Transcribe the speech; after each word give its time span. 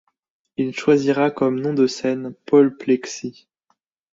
Il 0.57 0.73
choisira 0.75 1.29
comme 1.29 1.59
nom 1.61 1.75
de 1.75 1.85
scène 1.85 2.33
Paul 2.47 2.75
Plexi. 2.75 3.47